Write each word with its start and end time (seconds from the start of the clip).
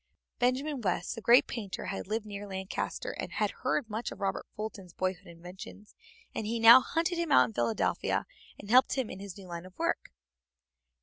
Benjamin 0.39 0.81
West, 0.81 1.13
the 1.13 1.21
great 1.21 1.45
painter, 1.45 1.85
had 1.85 2.07
lived 2.07 2.25
near 2.25 2.47
Lancaster, 2.47 3.11
and 3.19 3.33
had 3.33 3.51
heard 3.61 3.87
much 3.87 4.11
of 4.11 4.19
Robert 4.19 4.47
Fulton's 4.55 4.93
boyhood 4.93 5.27
inventions, 5.27 5.93
and 6.33 6.47
he 6.47 6.59
now 6.59 6.81
hunted 6.81 7.19
him 7.19 7.31
out 7.31 7.45
in 7.45 7.53
Philadelphia, 7.53 8.25
and 8.57 8.71
helped 8.71 8.93
him 8.97 9.11
in 9.11 9.19
his 9.19 9.37
new 9.37 9.45
line 9.45 9.63
of 9.67 9.77
work. 9.77 10.11